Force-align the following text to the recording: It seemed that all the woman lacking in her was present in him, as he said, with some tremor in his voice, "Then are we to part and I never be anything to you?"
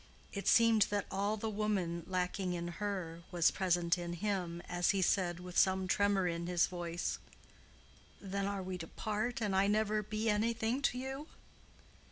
It 0.33 0.47
seemed 0.47 0.87
that 0.89 1.05
all 1.11 1.37
the 1.37 1.47
woman 1.47 2.01
lacking 2.07 2.53
in 2.53 2.69
her 2.81 3.21
was 3.29 3.51
present 3.51 3.99
in 3.99 4.13
him, 4.13 4.59
as 4.67 4.89
he 4.89 5.01
said, 5.03 5.39
with 5.39 5.59
some 5.59 5.87
tremor 5.87 6.27
in 6.27 6.47
his 6.47 6.65
voice, 6.65 7.19
"Then 8.19 8.47
are 8.47 8.63
we 8.63 8.79
to 8.79 8.87
part 8.87 9.41
and 9.41 9.55
I 9.55 9.67
never 9.67 10.01
be 10.01 10.27
anything 10.27 10.81
to 10.81 10.97
you?" 10.97 11.27